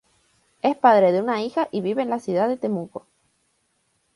Es 0.63 0.75
padre 0.77 1.11
de 1.11 1.21
una 1.21 1.43
hija 1.43 1.67
y 1.71 1.81
vive 1.81 2.01
en 2.01 2.09
la 2.09 2.19
ciudad 2.19 2.47
de 2.47 2.57
Temuco. 2.57 3.05